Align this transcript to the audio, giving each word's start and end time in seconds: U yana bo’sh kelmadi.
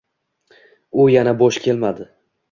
U 1.03 1.05
yana 1.15 1.33
bo’sh 1.41 1.59
kelmadi. 1.67 2.09